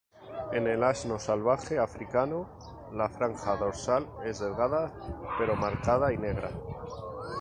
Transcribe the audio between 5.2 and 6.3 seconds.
pero marcada y